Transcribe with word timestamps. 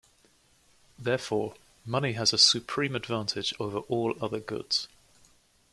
Therefore, 0.97 1.53
money 1.85 2.13
has 2.13 2.33
a 2.33 2.39
supreme 2.39 2.95
advantage 2.95 3.53
over 3.59 3.81
all 3.81 4.15
other 4.19 4.39
goods. 4.39 4.87